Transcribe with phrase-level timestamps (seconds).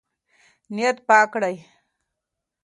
[0.75, 1.55] نیت پاک کړئ.